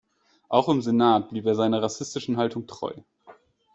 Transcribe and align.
Auch 0.49 0.67
im 0.67 0.81
Senat 0.81 1.29
blieb 1.29 1.45
er 1.45 1.53
seiner 1.53 1.83
rassistischen 1.83 2.37
Haltung 2.37 2.65
treu. 2.65 2.91